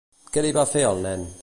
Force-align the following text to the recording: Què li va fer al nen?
Què 0.37 0.43
li 0.45 0.53
va 0.59 0.65
fer 0.73 0.85
al 0.89 1.05
nen? 1.09 1.31